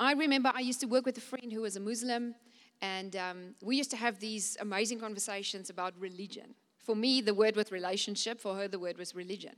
[0.00, 2.34] I remember I used to work with a friend who was a Muslim,
[2.80, 6.54] and um, we used to have these amazing conversations about religion.
[6.78, 9.56] For me, the word was relationship, for her, the word was religion.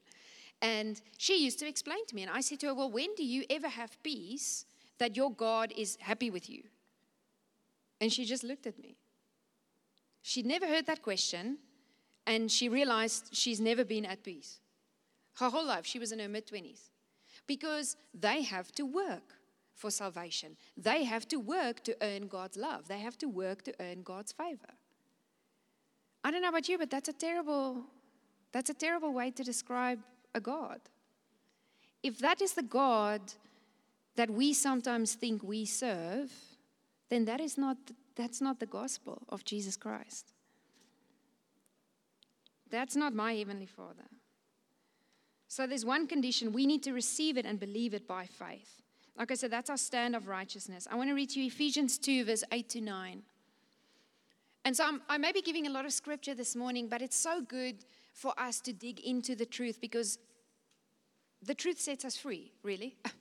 [0.62, 3.24] And she used to explain to me, and I said to her, Well, when do
[3.24, 4.64] you ever have peace
[5.00, 6.62] that your God is happy with you?
[8.00, 8.96] And she just looked at me.
[10.22, 11.58] She'd never heard that question,
[12.26, 14.60] and she realized she's never been at peace.
[15.38, 16.90] Her whole life, she was in her mid 20s.
[17.46, 19.36] Because they have to work
[19.74, 23.74] for salvation, they have to work to earn God's love, they have to work to
[23.80, 24.74] earn God's favor.
[26.22, 27.84] I don't know about you, but that's a terrible,
[28.52, 30.00] that's a terrible way to describe
[30.34, 30.80] a God.
[32.02, 33.20] If that is the God
[34.20, 36.30] that we sometimes think we serve,
[37.08, 37.78] then that is not,
[38.16, 40.34] that's not the gospel of Jesus Christ.
[42.70, 44.04] That's not my Heavenly Father.
[45.48, 48.82] So there's one condition we need to receive it and believe it by faith.
[49.22, 50.86] Okay, so that's our stand of righteousness.
[50.90, 53.22] I want to read to you Ephesians 2, verse 8 to 9.
[54.66, 57.16] And so I'm, I may be giving a lot of scripture this morning, but it's
[57.16, 60.18] so good for us to dig into the truth because
[61.42, 62.98] the truth sets us free, really.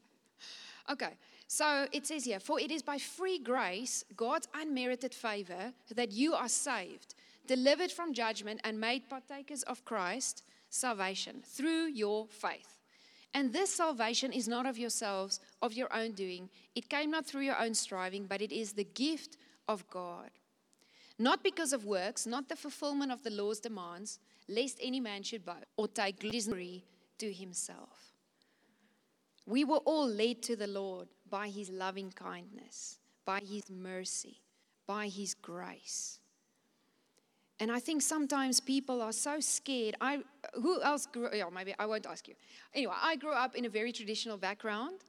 [0.91, 1.13] okay,
[1.47, 6.33] so it says here, For it is by free grace, God's unmerited favor, that you
[6.33, 7.15] are saved,
[7.47, 12.77] delivered from judgment, and made partakers of Christ salvation through your faith.
[13.33, 16.49] And this salvation is not of yourselves, of your own doing.
[16.75, 20.31] It came not through your own striving, but it is the gift of God.
[21.17, 25.45] Not because of works, not the fulfillment of the law's demands, lest any man should
[25.45, 26.85] boast or take glory
[27.19, 28.08] to himself.
[29.49, 34.41] We were all led to the Lord by his loving kindness, by his mercy,
[34.85, 36.19] by his grace.
[37.59, 39.95] And I think sometimes people are so scared.
[39.99, 40.19] I
[40.53, 42.35] who else grew yeah, maybe I won't ask you.
[42.75, 44.99] Anyway, I grew up in a very traditional background.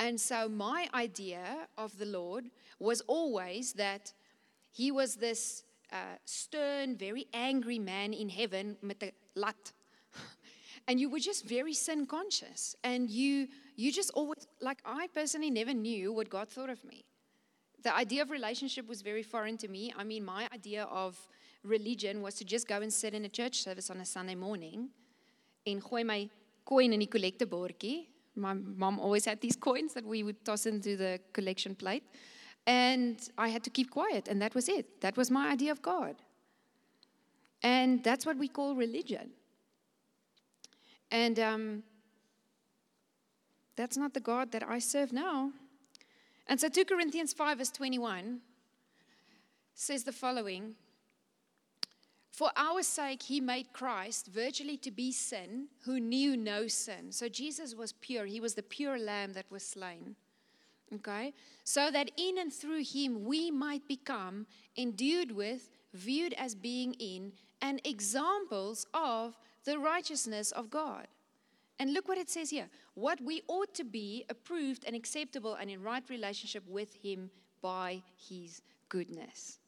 [0.00, 2.46] And so my idea of the Lord
[2.80, 4.12] was always that
[4.72, 9.70] he was this uh, stern, very angry man in heaven with a lat.
[10.86, 12.76] And you were just very sin conscious.
[12.84, 17.04] And you, you just always, like, I personally never knew what God thought of me.
[17.82, 19.92] The idea of relationship was very foreign to me.
[19.96, 21.18] I mean, my idea of
[21.62, 24.90] religion was to just go and sit in a church service on a Sunday morning
[25.66, 26.28] en gooi my
[26.64, 28.06] coin in die collectebordjie.
[28.36, 32.02] My mom always had these coins that we would toss into the collection plate.
[32.66, 35.00] And I had to keep quiet, and that was it.
[35.00, 36.16] That was my idea of God.
[37.62, 39.30] And that's what we call religion.
[41.14, 41.84] And um,
[43.76, 45.52] that's not the God that I serve now.
[46.48, 48.40] And so 2 Corinthians 5, verse 21
[49.74, 50.74] says the following
[52.32, 57.12] For our sake, he made Christ virtually to be sin who knew no sin.
[57.12, 60.16] So Jesus was pure, he was the pure lamb that was slain.
[60.96, 61.32] Okay?
[61.62, 67.34] So that in and through him we might become endued with, viewed as being in,
[67.62, 71.06] and examples of the righteousness of God.
[71.78, 75.68] And look what it says here what we ought to be approved and acceptable and
[75.70, 79.58] in right relationship with him by his goodness.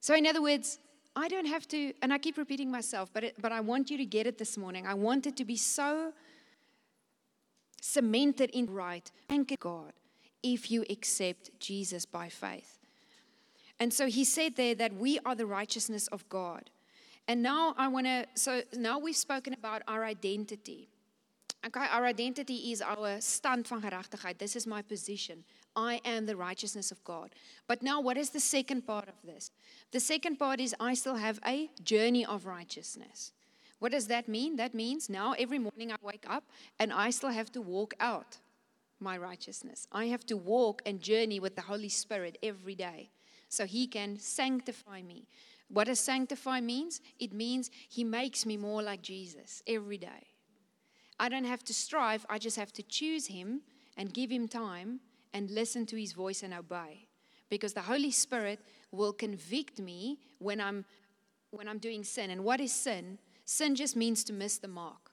[0.00, 0.78] So, in other words,
[1.16, 3.98] I don't have to, and I keep repeating myself, but, it, but I want you
[3.98, 4.86] to get it this morning.
[4.86, 6.12] I want it to be so
[7.80, 9.10] cemented in right.
[9.28, 9.92] Thank God
[10.42, 12.78] if you accept Jesus by faith.
[13.78, 16.70] And so he said there that we are the righteousness of God.
[17.30, 20.88] And now I want to, so now we've spoken about our identity.
[21.64, 24.38] Okay, our identity is our stand van gerechtigheid.
[24.38, 25.44] This is my position.
[25.76, 27.30] I am the righteousness of God.
[27.68, 29.52] But now, what is the second part of this?
[29.92, 33.30] The second part is I still have a journey of righteousness.
[33.78, 34.56] What does that mean?
[34.56, 36.42] That means now every morning I wake up
[36.80, 38.38] and I still have to walk out
[38.98, 39.86] my righteousness.
[39.92, 43.10] I have to walk and journey with the Holy Spirit every day
[43.48, 45.28] so He can sanctify me.
[45.72, 47.00] What does sanctify means?
[47.18, 50.28] It means He makes me more like Jesus every day.
[51.18, 53.62] I don't have to strive, I just have to choose Him
[53.96, 55.00] and give Him time
[55.32, 57.06] and listen to His voice and obey.
[57.48, 60.84] Because the Holy Spirit will convict me when I'm
[61.50, 62.30] when I'm doing sin.
[62.30, 63.18] And what is sin?
[63.44, 65.10] Sin just means to miss the mark.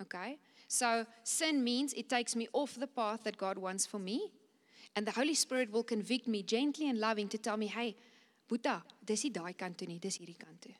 [0.00, 0.38] Okay?
[0.68, 4.32] So sin means it takes me off the path that God wants for me.
[4.94, 7.96] And the Holy Spirit will convict me gently and loving to tell me, hey,
[8.48, 10.74] Buddha, dis die daai kant toe nie, dis hierdie kant toe.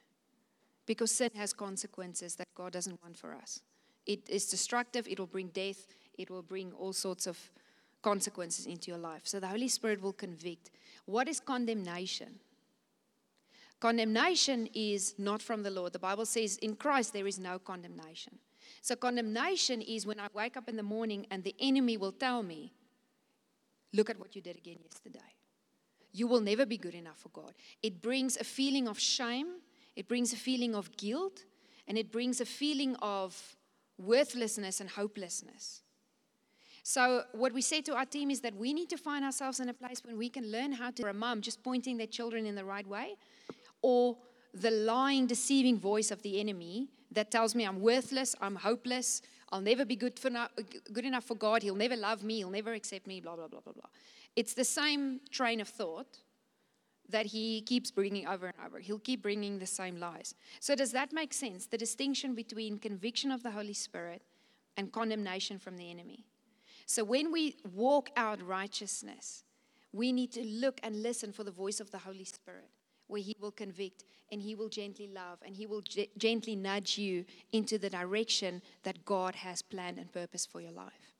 [0.87, 3.61] Because sin has consequences that God doesn't want for us.
[4.07, 5.87] It is destructive, it will bring death,
[6.19, 7.39] it will bring all sorts of
[8.03, 9.23] consequences into your life.
[9.25, 10.71] So the Holy Spirit will convict.
[11.07, 12.41] What is condemnation?
[13.81, 15.93] Condemnation is not from the Lord.
[15.93, 18.39] The Bible says in Christ there is no condemnation.
[18.81, 22.43] So, condemnation is when I wake up in the morning and the enemy will tell
[22.43, 22.73] me,
[23.93, 25.21] Look at what you did again yesterday.
[26.13, 27.55] You will never be good enough for God.
[27.83, 29.47] It brings a feeling of shame,
[29.97, 31.45] it brings a feeling of guilt,
[31.89, 33.57] and it brings a feeling of
[33.99, 35.83] worthlessness and hopelessness.
[36.85, 39.69] So, what we say to our team is that we need to find ourselves in
[39.69, 42.57] a place when we can learn how to, a mom just pointing their children in
[42.57, 43.15] the right way,
[43.83, 44.17] or
[44.53, 49.61] the lying, deceiving voice of the enemy that tells me I'm worthless, I'm hopeless, I'll
[49.61, 50.49] never be good, for no,
[50.93, 53.61] good enough for God, He'll never love me, He'll never accept me, blah, blah, blah,
[53.61, 53.91] blah, blah.
[54.35, 56.19] It's the same train of thought
[57.09, 58.79] that he keeps bringing over and over.
[58.79, 60.35] He'll keep bringing the same lies.
[60.61, 61.67] So, does that make sense?
[61.67, 64.23] The distinction between conviction of the Holy Spirit
[64.77, 66.25] and condemnation from the enemy.
[66.87, 69.45] So, when we walk out righteousness,
[69.93, 72.71] we need to look and listen for the voice of the Holy Spirit,
[73.13, 76.97] where He will convict and He will gently love and He will g- gently nudge
[76.97, 81.13] you into the direction that God has planned and purpose for your life.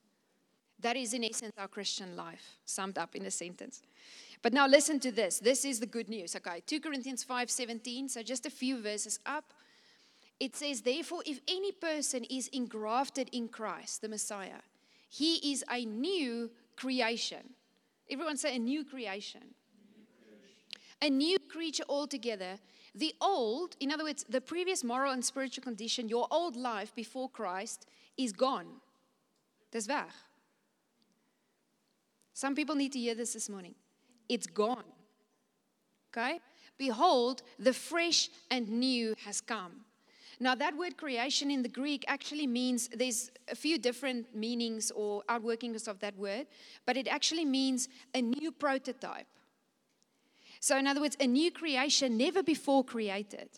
[0.79, 3.83] That is, in essence, our Christian life, summed up in a sentence.
[4.41, 5.39] But now listen to this.
[5.39, 6.35] This is the good news.
[6.35, 9.53] Okay, 2 Corinthians 5:17, so just a few verses up.
[10.39, 14.61] It says, Therefore, if any person is engrafted in Christ, the Messiah,
[15.07, 17.53] he is a new creation.
[18.09, 19.53] Everyone say a new creation.
[21.03, 22.57] A new creature altogether.
[22.95, 27.29] The old, in other words, the previous moral and spiritual condition, your old life before
[27.29, 27.85] Christ,
[28.17, 28.67] is gone.
[29.69, 30.05] Dis weg.
[32.33, 33.75] Some people need to hear this this morning
[34.29, 34.85] it's gone.
[36.11, 36.39] Okay?
[36.77, 39.85] Behold, the fresh and new has come.
[40.39, 45.23] Now, that word creation in the Greek actually means there's a few different meanings or
[45.29, 46.47] outworkings of that word,
[46.85, 49.27] but it actually means a new prototype.
[50.63, 53.49] So, in other words, a new creation never before created.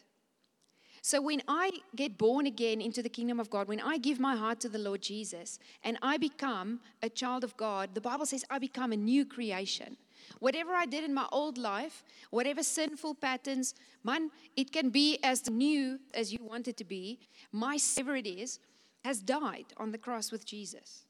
[1.03, 4.35] So, when I get born again into the kingdom of God, when I give my
[4.35, 8.43] heart to the Lord Jesus and I become a child of God, the Bible says
[8.49, 9.97] I become a new creation.
[10.39, 15.47] Whatever I did in my old life, whatever sinful patterns, man, it can be as
[15.47, 17.19] new as you want it to be.
[17.51, 18.57] My, whatever it is,
[19.03, 21.05] has died on the cross with Jesus.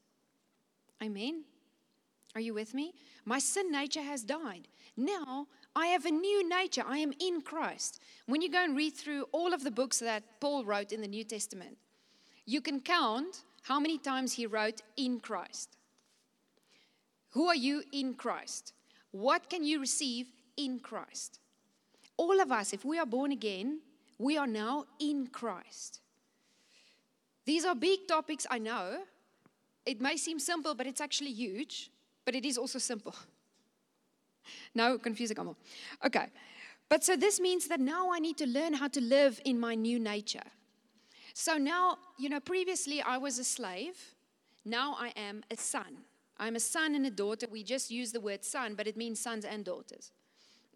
[1.02, 1.44] Amen.
[2.34, 2.92] Are you with me?
[3.24, 4.68] My sin nature has died.
[4.94, 5.46] Now
[5.76, 6.82] I have a new nature.
[6.88, 8.00] I am in Christ.
[8.24, 11.06] When you go and read through all of the books that Paul wrote in the
[11.06, 11.76] New Testament,
[12.46, 15.76] you can count how many times he wrote in Christ.
[17.32, 18.72] Who are you in Christ?
[19.10, 21.40] What can you receive in Christ?
[22.16, 23.80] All of us, if we are born again,
[24.18, 26.00] we are now in Christ.
[27.44, 29.00] These are big topics, I know.
[29.84, 31.90] It may seem simple, but it's actually huge,
[32.24, 33.14] but it is also simple.
[34.74, 35.56] no, confusing almal.
[36.04, 36.26] Okay.
[36.88, 39.74] But so this means that now I need to learn how to live in my
[39.74, 40.48] new nature.
[41.34, 44.14] So now, you know, previously I was a slave.
[44.64, 45.98] Now I am a son.
[46.38, 47.46] I'm a son and a daughter.
[47.50, 50.12] We just use the word son, but it means sons and daughters.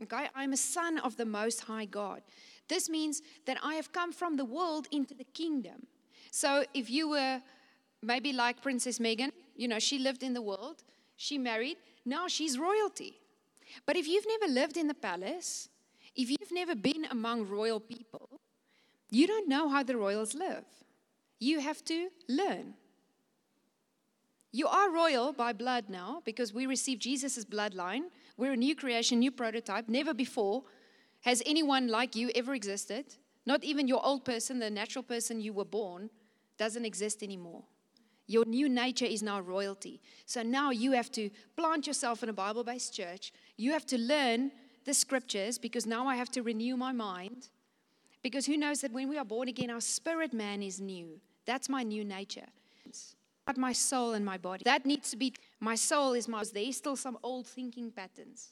[0.03, 0.29] Okay?
[0.35, 2.23] I'm a son of the Most High God.
[2.69, 5.87] This means that I have come from the world into the kingdom.
[6.31, 7.43] So if you were
[8.03, 10.83] maybe like Princess Meghan, you know, she lived in the world,
[11.17, 13.19] she married, now she's royalty.
[13.87, 15.69] But if you've never lived in the palace,
[16.15, 18.41] if you've never been among royal people,
[19.11, 20.65] you don't know how the royals live.
[21.39, 22.75] You have to learn.
[24.53, 28.05] You are royal by blood now because we receive Jesus' bloodline.
[28.37, 29.89] We're a new creation, new prototype.
[29.89, 30.65] Never before
[31.23, 33.17] has anyone like you ever existed.
[33.47, 36.11] Not even your old person, the natural person you were born,
[36.59, 37.63] doesn't exist anymore.
[38.31, 40.01] Your new nature is now royalty.
[40.25, 43.33] So now you have to plant yourself in a Bible based church.
[43.57, 44.53] You have to learn
[44.85, 47.49] the scriptures because now I have to renew my mind.
[48.23, 51.21] Because who knows that when we are born again, our spirit man is new.
[51.45, 52.47] That's my new nature
[53.47, 54.63] But my soul and my body.
[54.65, 58.51] That needs to be, my soul is my, there's still some old thinking patterns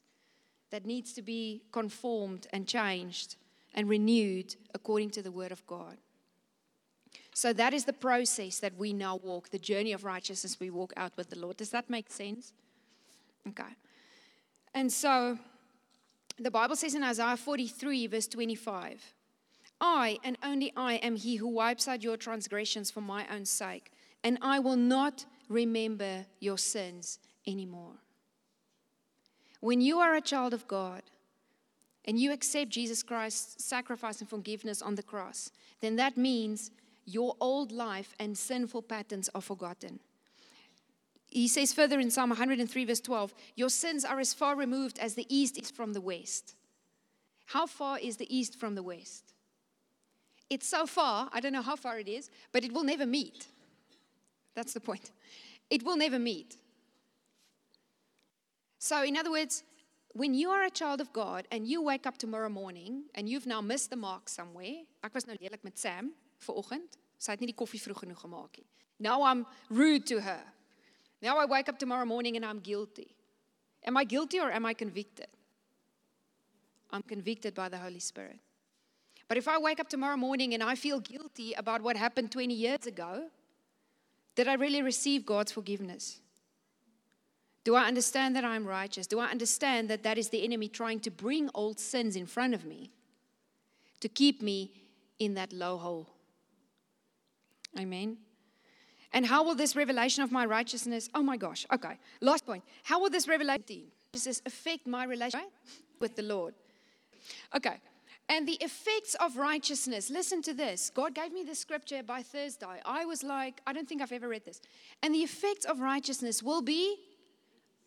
[0.70, 3.36] that needs to be conformed and changed
[3.74, 5.98] and renewed according to the word of God.
[7.38, 10.92] So that is the process that we now walk, the journey of righteousness we walk
[10.96, 11.56] out with the Lord.
[11.56, 12.52] Does that make sense?
[13.50, 13.76] Okay.
[14.74, 15.38] And so
[16.40, 19.14] the Bible says in Isaiah 43, verse 25,
[19.80, 23.92] I and only I am he who wipes out your transgressions for my own sake
[24.24, 27.98] and I will not remember your sins anymore.
[29.60, 31.02] When you are a child of God
[32.04, 36.72] and you accept Jesus Christ's sacrifice and forgiveness on the cross, then that means
[37.08, 39.98] your old life and sinful patterns are forgotten.
[41.30, 45.14] He says further in Psalm 103, verse 12, Your sins are as far removed as
[45.14, 46.54] the east is from the west.
[47.46, 49.32] How far is the east from the west?
[50.50, 53.46] It's so far, I don't know how far it is, but it will never meet.
[54.54, 55.10] That's the point.
[55.70, 56.56] It will never meet.
[58.78, 59.64] So, in other words,
[60.12, 63.46] when you are a child of God and you wake up tomorrow morning and you've
[63.46, 66.12] now missed the mark somewhere, ek was nou lelik met Sam
[66.44, 66.98] vanoggend.
[67.18, 68.68] Sy het nie die koffie vroeg genoeg gemaak nie.
[68.98, 70.42] Now I'm rude to her.
[71.22, 73.14] Now I wake up tomorrow morning and I'm guilty.
[73.84, 75.28] Am I guilty or am I convicted?
[76.90, 78.38] I'm convicted by the Holy Spirit.
[79.28, 82.54] But if I wake up tomorrow morning and I feel guilty about what happened 20
[82.54, 83.28] years ago,
[84.34, 86.20] did I really receive God's forgiveness?
[87.64, 89.06] Do I understand that I'm righteous?
[89.06, 92.54] Do I understand that that is the enemy trying to bring old sins in front
[92.54, 92.90] of me
[94.00, 94.72] to keep me
[95.18, 96.08] in that low hole?
[97.78, 98.18] Amen.
[99.12, 102.62] And how will this revelation of my righteousness, oh my gosh, okay, last point.
[102.82, 103.84] How will this revelation
[104.44, 105.50] affect my relationship
[105.98, 106.54] with the Lord?
[107.56, 107.80] Okay,
[108.28, 110.10] and the effects of righteousness.
[110.10, 110.90] Listen to this.
[110.90, 112.80] God gave me this scripture by Thursday.
[112.84, 114.60] I was like, I don't think I've ever read this.
[115.02, 116.96] And the effects of righteousness will be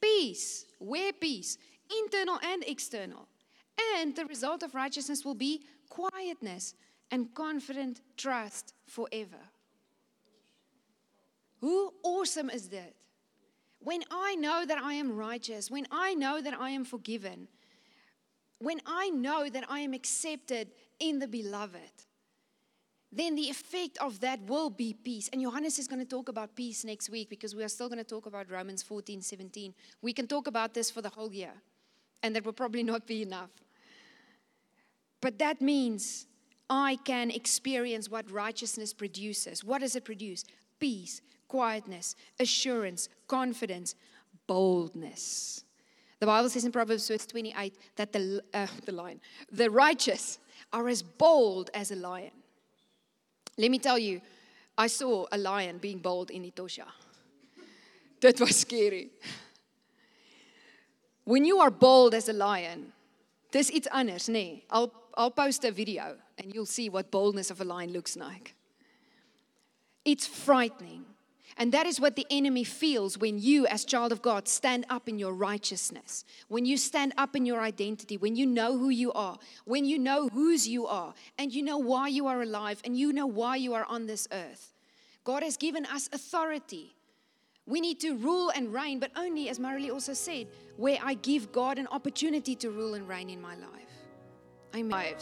[0.02, 0.66] peace.
[0.80, 1.58] Where peace?
[2.04, 3.28] Internal and external.
[3.98, 6.74] And the result of righteousness will be quietness
[7.12, 9.38] and confident trust forever.
[11.62, 12.94] Who awesome is that?
[13.80, 17.48] When I know that I am righteous, when I know that I am forgiven,
[18.60, 22.06] when I know that I am accepted in the beloved,
[23.12, 25.30] then the effect of that will be peace.
[25.34, 27.98] And Johannes is going to talk about peace next week because we are still going
[27.98, 29.74] to talk about Romans 14, 17.
[30.02, 31.54] We can talk about this for the whole year,
[32.24, 33.50] and that will probably not be enough.
[35.22, 36.28] But that means
[36.70, 39.64] I can experience what righteousness produces.
[39.64, 40.46] What does it produce?
[40.80, 41.22] Peace,
[41.52, 43.96] quietness, assurance, confidence,
[44.48, 45.66] boldness.
[46.22, 49.20] The Bible says in Proverbs 28 that the, uh, the lion,
[49.52, 50.40] the righteous
[50.72, 52.32] are as bold as a lion.
[53.58, 54.22] Let me tell you,
[54.78, 56.88] I saw a lion being bold in Etosha.
[58.22, 59.10] That was scary.
[61.26, 62.94] When you are bold as a lion,
[63.52, 64.34] dis iets anders, nê?
[64.34, 64.64] Nee.
[64.70, 68.56] I'll I'll post a video and you'll see what boldness of a lion looks like.
[70.06, 71.11] It's frightening.
[71.58, 75.08] And that is what the enemy feels when you, as child of God, stand up
[75.10, 76.26] in your righteousness.
[76.48, 80.00] When you stand up in your identity, when you know who you are, when you
[80.00, 83.56] know whose you are, and you know why you are alive, and you know why
[83.58, 84.74] you are on this earth.
[85.24, 86.96] God has given us authority.
[87.68, 90.48] We need to rule and reign, but only, as Marilee also said,
[90.78, 93.92] where I give God an opportunity to rule and reign in my life.
[94.76, 95.14] Amen.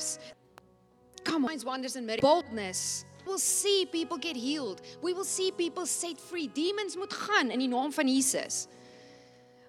[1.23, 2.09] Come on, wonders and.
[2.21, 4.81] Boldness will see people get healed.
[5.01, 6.49] We will see people set free.
[6.53, 8.67] Demons moet gaan in die naam van Jesus.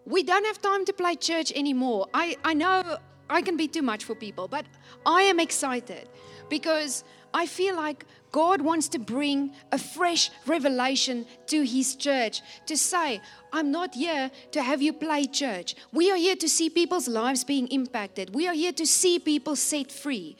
[0.04, 2.08] We don't have time to play church anymore.
[2.14, 2.96] I, I know
[3.28, 4.64] I can be too much for people, but
[5.06, 6.08] I am excited
[6.48, 12.76] because I feel like God wants to bring a fresh revelation to His church to
[12.76, 13.20] say,
[13.52, 15.76] I'm not here to have you play church.
[15.92, 18.34] We are here to see people's lives being impacted.
[18.34, 20.36] We are here to see people set free.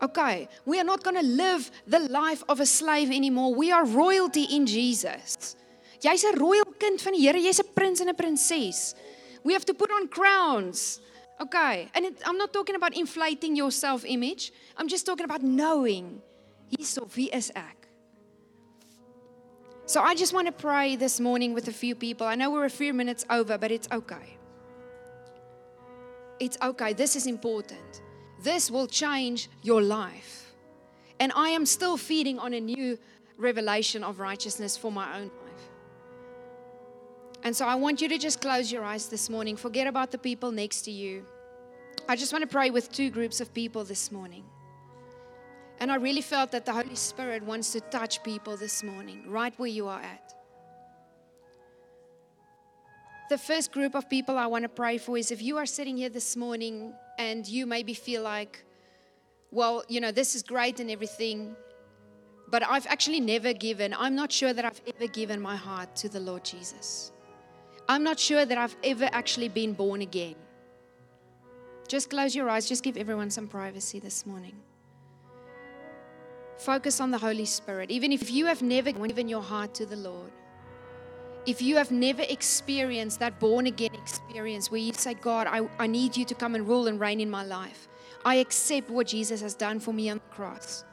[0.00, 3.54] Okay, we are not going to live the life of a slave anymore.
[3.54, 5.56] We are royalty in Jesus.
[6.00, 7.34] Jy's 'n royal kind van die Here.
[7.34, 8.94] Jy's 'n prins en 'n prinses.
[9.42, 11.00] We have to put on crowns.
[11.40, 14.52] Okay, and it, I'm not talking about inflating your self-image.
[14.76, 16.22] I'm just talking about knowing
[16.70, 17.88] hierso wie is ek.
[19.86, 22.26] So I just want to pray this morning with a few people.
[22.26, 24.36] I know we're a few minutes over, but it's okay.
[26.38, 26.92] It's okay.
[26.92, 28.02] This is important.
[28.42, 30.54] This will change your life.
[31.20, 32.98] And I am still feeding on a new
[33.36, 35.70] revelation of righteousness for my own life.
[37.42, 39.56] And so I want you to just close your eyes this morning.
[39.56, 41.24] Forget about the people next to you.
[42.08, 44.44] I just want to pray with two groups of people this morning.
[45.80, 49.54] And I really felt that the Holy Spirit wants to touch people this morning, right
[49.58, 50.34] where you are at.
[53.30, 55.96] The first group of people I want to pray for is if you are sitting
[55.96, 58.64] here this morning and you maybe feel like,
[59.50, 61.56] well, you know, this is great and everything,
[62.48, 66.08] but I've actually never given, I'm not sure that I've ever given my heart to
[66.08, 67.12] the Lord Jesus.
[67.88, 70.36] I'm not sure that I've ever actually been born again.
[71.88, 74.54] Just close your eyes, just give everyone some privacy this morning.
[76.58, 77.90] Focus on the Holy Spirit.
[77.90, 80.32] Even if you have never given your heart to the Lord,
[81.48, 85.86] if you have never experienced that born again experience where you say, God, I, I
[85.86, 87.88] need you to come and rule and reign in my life,
[88.22, 90.84] I accept what Jesus has done for me on the cross.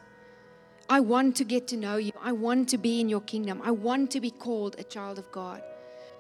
[0.90, 2.14] I want to get to know you.
[2.22, 3.62] I want to be in your kingdom.
[3.66, 5.62] I want to be called a child of God.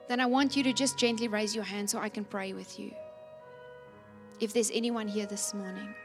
[0.09, 2.77] Then I want you to just gently raise your hand so I can pray with
[2.77, 2.91] you.
[4.41, 5.95] If there's anyone here this morning.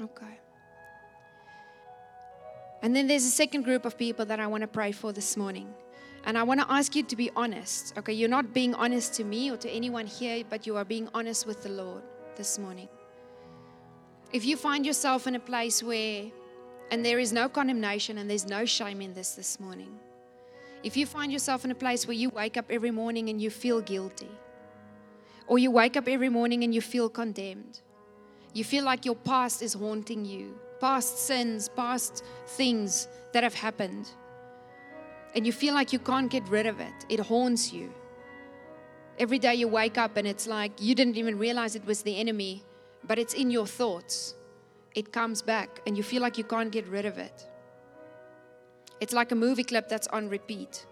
[0.00, 0.38] Okay.
[2.82, 5.36] And then there's a second group of people that I want to pray for this
[5.36, 5.68] morning.
[6.24, 7.96] And I want to ask you to be honest.
[7.98, 11.08] Okay, you're not being honest to me or to anyone here, but you are being
[11.14, 12.02] honest with the Lord
[12.36, 12.88] this morning.
[14.32, 16.30] If you find yourself in a place where
[16.90, 19.96] And there is no condemnation and there's no shame in this this morning.
[20.82, 23.50] If you find yourself in a place where you wake up every morning and you
[23.50, 24.30] feel guilty,
[25.46, 27.80] or you wake up every morning and you feel condemned,
[28.54, 34.10] you feel like your past is haunting you, past sins, past things that have happened,
[35.34, 37.92] and you feel like you can't get rid of it, it haunts you.
[39.18, 42.18] Every day you wake up and it's like you didn't even realize it was the
[42.18, 42.64] enemy,
[43.06, 44.34] but it's in your thoughts.
[44.94, 47.46] It comes back and you feel like you can't get rid of it.
[49.00, 50.86] It's like a movie clip that's on repeat.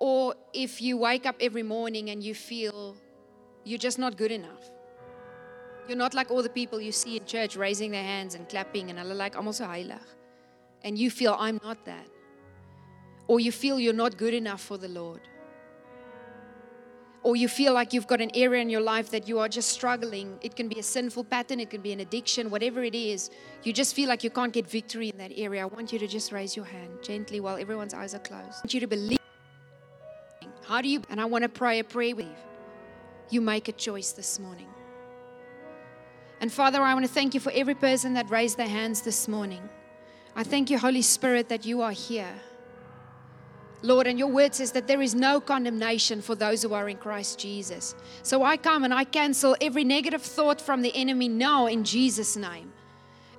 [0.00, 2.96] Or if you wake up every morning and you feel
[3.64, 4.70] you're just not good enough.
[5.88, 8.90] You're not like all the people you see in church raising their hands and clapping
[8.90, 9.98] and like almost so heilig.
[10.84, 12.06] And you feel I'm not that.
[13.26, 15.22] Or you feel you're not good enough for the Lord.
[17.22, 19.70] Or you feel like you've got an area in your life that you are just
[19.70, 20.38] struggling.
[20.40, 23.30] It can be a sinful pattern, it can be an addiction, whatever it is.
[23.64, 25.62] You just feel like you can't get victory in that area.
[25.62, 28.58] I want you to just raise your hand gently while everyone's eyes are closed.
[28.58, 29.18] I want you to believe.
[30.64, 31.02] How do you?
[31.10, 32.36] And I want to pray a prayer with you.
[33.30, 34.68] You make a choice this morning.
[36.40, 39.26] And Father, I want to thank you for every person that raised their hands this
[39.26, 39.68] morning.
[40.36, 42.32] I thank you, Holy Spirit, that you are here.
[43.82, 46.96] Lord, and your word says that there is no condemnation for those who are in
[46.96, 47.94] Christ Jesus.
[48.22, 52.36] So I come and I cancel every negative thought from the enemy now in Jesus'
[52.36, 52.72] name.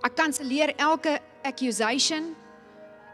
[0.03, 2.35] Ek kanselleer elke accusation,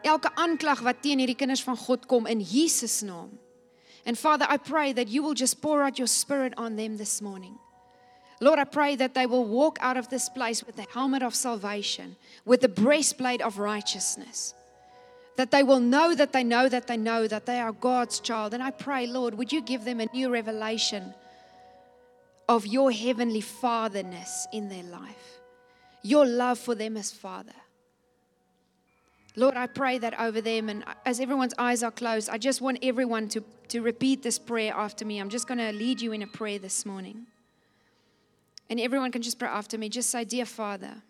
[0.03, 3.31] elke aanklag wat teen hierdie kinders van God kom in Jesus naam.
[4.05, 7.23] And Father, I pray that you will just pour out your spirit on them this
[7.23, 7.57] morning.
[8.41, 11.33] Lord, I pray that they will walk out of this place with the helmet of
[11.33, 14.53] salvation, with the breastplate of righteousness.
[15.37, 18.53] That they will know that they know that they know that they are God's child.
[18.53, 21.13] And I pray, Lord, would you give them a new revelation
[22.47, 25.39] of your heavenly fatherness in their life,
[26.03, 27.53] your love for them as Father.
[29.35, 32.79] Lord, I pray that over them, and as everyone's eyes are closed, I just want
[32.81, 35.19] everyone to, to repeat this prayer after me.
[35.19, 37.25] I'm just going to lead you in a prayer this morning.
[38.69, 39.89] And everyone can just pray after me.
[39.89, 41.03] Just say, Dear Father,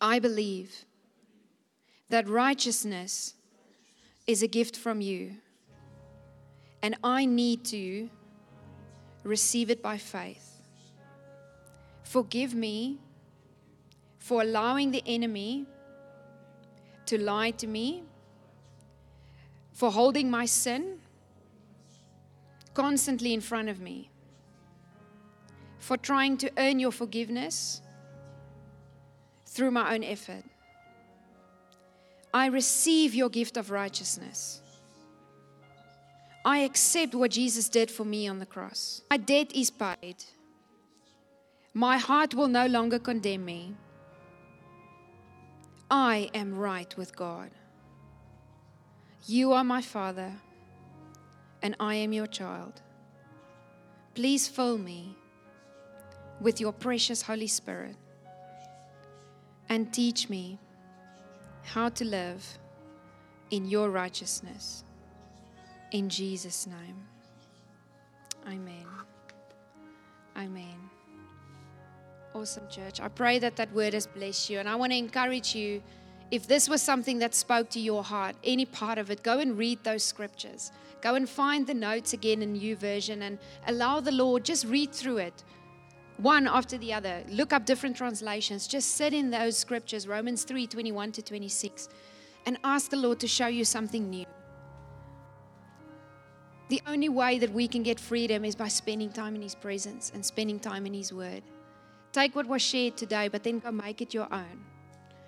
[0.00, 0.84] I believe
[2.08, 3.34] that righteousness
[4.26, 5.36] is a gift from you.
[6.82, 8.08] And I need to
[9.24, 10.62] receive it by faith.
[12.04, 12.98] Forgive me
[14.18, 15.66] for allowing the enemy
[17.06, 18.02] to lie to me,
[19.72, 20.98] for holding my sin
[22.74, 24.10] constantly in front of me
[25.86, 27.80] for trying to earn your forgiveness
[29.46, 30.42] through my own effort.
[32.34, 34.60] I receive your gift of righteousness.
[36.44, 39.02] I accept what Jesus did for me on the cross.
[39.12, 40.24] My debt is paid.
[41.72, 43.76] My heart will no longer condemn me.
[45.88, 47.50] I am right with God.
[49.24, 50.32] You are my Father,
[51.62, 52.82] and I am your child.
[54.14, 55.16] Please fill me
[56.40, 57.96] with your precious Holy Spirit
[59.68, 60.58] and teach me
[61.62, 62.58] how to live
[63.50, 64.84] in your righteousness.
[65.92, 66.96] In Jesus' name.
[68.46, 68.86] Amen.
[70.36, 70.90] Amen.
[72.34, 73.00] Awesome, church.
[73.00, 74.58] I pray that that word has blessed you.
[74.58, 75.82] And I want to encourage you
[76.30, 79.56] if this was something that spoke to your heart, any part of it, go and
[79.56, 80.72] read those scriptures.
[81.00, 85.18] Go and find the notes again in YouVersion and allow the Lord, just read through
[85.18, 85.44] it
[86.18, 87.22] one after the other.
[87.28, 88.66] Look up different translations.
[88.66, 91.88] Just sit in those scriptures, Romans 3 21 to 26,
[92.46, 94.26] and ask the Lord to show you something new.
[96.68, 100.10] The only way that we can get freedom is by spending time in His presence
[100.14, 101.42] and spending time in His Word.
[102.12, 104.64] Take what was shared today, but then go make it your own.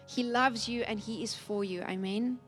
[0.08, 1.82] He loves you and He is for you.
[1.82, 2.38] Amen.